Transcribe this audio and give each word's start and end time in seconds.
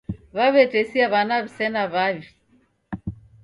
Waw'etesia 0.35 1.07
w'ana 1.11 1.35
wisena 1.43 1.83
wavi 1.93 2.29